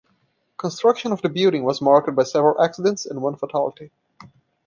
[0.57, 3.91] Construction of the building was marked by several accidents and one fatality.